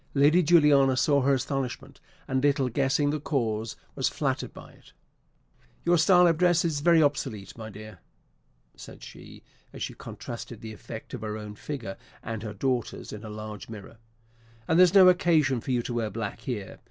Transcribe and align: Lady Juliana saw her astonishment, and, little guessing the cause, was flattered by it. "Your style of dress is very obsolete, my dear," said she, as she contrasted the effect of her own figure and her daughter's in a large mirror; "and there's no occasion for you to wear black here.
Lady 0.15 0.41
Juliana 0.41 0.97
saw 0.97 1.21
her 1.21 1.35
astonishment, 1.35 1.99
and, 2.27 2.41
little 2.43 2.69
guessing 2.69 3.11
the 3.11 3.19
cause, 3.19 3.75
was 3.93 4.09
flattered 4.09 4.51
by 4.51 4.71
it. 4.71 4.93
"Your 5.85 5.99
style 5.99 6.25
of 6.25 6.39
dress 6.39 6.65
is 6.65 6.79
very 6.79 7.03
obsolete, 7.03 7.55
my 7.55 7.69
dear," 7.69 7.99
said 8.75 9.03
she, 9.03 9.43
as 9.71 9.83
she 9.83 9.93
contrasted 9.93 10.61
the 10.61 10.73
effect 10.73 11.13
of 11.13 11.21
her 11.21 11.37
own 11.37 11.53
figure 11.53 11.97
and 12.23 12.41
her 12.41 12.55
daughter's 12.55 13.13
in 13.13 13.23
a 13.23 13.29
large 13.29 13.69
mirror; 13.69 13.97
"and 14.67 14.79
there's 14.79 14.95
no 14.95 15.07
occasion 15.07 15.61
for 15.61 15.69
you 15.69 15.83
to 15.83 15.93
wear 15.93 16.09
black 16.09 16.39
here. 16.39 16.79